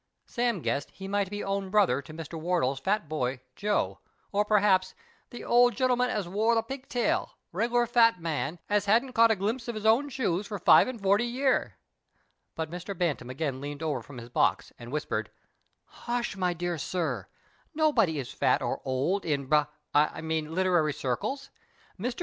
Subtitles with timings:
[0.25, 2.33] Sam guessed lie might be own brother to Mr.
[2.33, 3.99] Wardle's Fat Boy, Joe,
[4.31, 4.95] or j)erhaps"
[5.29, 9.67] the old gen'l'm'n as wore the pigtail— rcg'lar fat man, as hadn't caught a glimpse
[9.67, 11.75] of his own shoes for live and forty year,"
[12.55, 12.97] but Mr.
[12.97, 15.29] Bantam again leaned over from his box and whispered:—"
[15.85, 17.27] Hush h li, my dear sir,
[17.75, 21.51] nobody is fat or old in Ba a 1 mean in literary circles.
[21.99, 22.19] Mr.